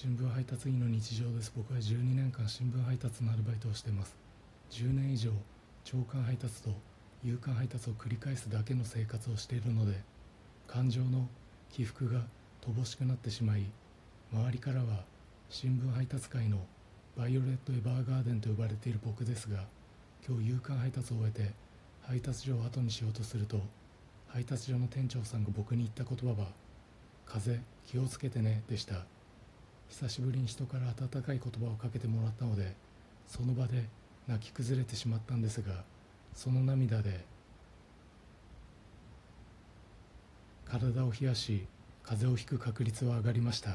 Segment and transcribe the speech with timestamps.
[0.00, 1.52] 新聞配達員の日常です。
[1.56, 4.14] 僕は12年間新聞配達のアルバイトをしてます。
[4.70, 5.32] 10年以上
[5.82, 6.70] 朝刊配達と
[7.24, 9.98] 夕刊配達を繰り返すだけの生活をしているので
[10.68, 11.26] 感情の
[11.72, 12.20] 起伏が
[12.64, 13.64] 乏しくなってしまい
[14.32, 15.02] 周りからは
[15.50, 16.58] 新聞配達界の
[17.16, 19.64] バイオレット・エヴァーガーデンと呼ばれている僕ですが
[20.24, 21.50] 今日夕刊配達を終えて
[22.02, 23.60] 配達所を後にしようとすると
[24.28, 26.46] 配達所の店長さんが僕に言った言葉は
[27.26, 29.17] 「風気をつけてね」でした。
[29.90, 32.74] 久しぶりに人から温かい言葉をかけてもらったので
[33.26, 33.84] その場で
[34.26, 35.82] 泣き崩れてしまったんですが
[36.34, 37.24] その涙で
[40.66, 41.66] 体を冷やし
[42.02, 43.70] 風邪をひく確率は上がりました。